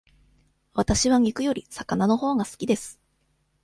[0.73, 2.99] わたしは肉より魚のほうが好きです。